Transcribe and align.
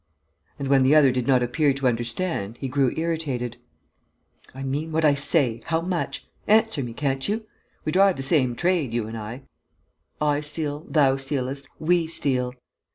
And, 0.57 0.67
when 0.67 0.81
the 0.81 0.95
other 0.95 1.11
did 1.11 1.27
not 1.27 1.43
appear 1.43 1.75
to 1.75 1.87
understand, 1.87 2.57
he 2.57 2.67
grew 2.67 2.89
irritated: 2.97 3.57
"I 4.55 4.63
mean 4.63 4.91
what 4.91 5.05
I 5.05 5.13
say. 5.13 5.61
How 5.65 5.79
much? 5.79 6.25
Answer 6.47 6.81
me, 6.81 6.91
can't 6.91 7.29
you? 7.29 7.45
We 7.85 7.91
drive 7.91 8.15
the 8.17 8.23
same 8.23 8.55
trade, 8.55 8.95
you 8.95 9.05
and 9.05 9.15
I. 9.15 9.43
I 10.19 10.41
steal, 10.41 10.87
thou 10.89 11.17
stealest, 11.17 11.69
we 11.77 12.07
steal. 12.07 12.55